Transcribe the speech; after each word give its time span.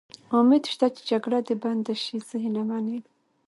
امید 0.39 0.63
شته 0.73 0.87
چې 0.95 1.01
جګړه 1.09 1.39
دې 1.47 1.55
بنده 1.63 1.93
شي، 2.03 2.15
زه 2.27 2.35
هیله 2.43 2.63
من 2.69 2.85
یم. 2.93 3.03